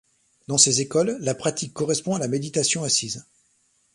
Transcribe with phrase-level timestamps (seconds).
[0.47, 3.23] Dans ces écoles, la pratique correspond à la méditation assise.